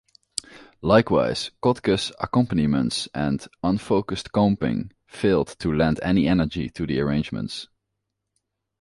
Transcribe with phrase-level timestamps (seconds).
[0.81, 7.67] Likewise, Kottke's accompaniments and unfocused comping fail to lend any energy to the arrangements.